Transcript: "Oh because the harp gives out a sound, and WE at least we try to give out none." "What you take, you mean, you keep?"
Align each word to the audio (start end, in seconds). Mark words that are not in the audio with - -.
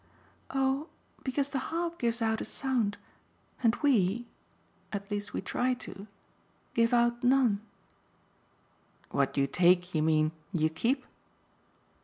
"Oh 0.49 0.87
because 1.23 1.49
the 1.51 1.59
harp 1.69 1.99
gives 1.99 2.23
out 2.23 2.41
a 2.41 2.45
sound, 2.45 2.97
and 3.61 3.75
WE 3.83 4.25
at 4.91 5.11
least 5.11 5.31
we 5.31 5.41
try 5.41 5.75
to 5.75 6.07
give 6.73 6.91
out 6.91 7.23
none." 7.23 7.61
"What 9.11 9.37
you 9.37 9.45
take, 9.45 9.93
you 9.93 10.01
mean, 10.01 10.31
you 10.53 10.71
keep?" 10.71 11.05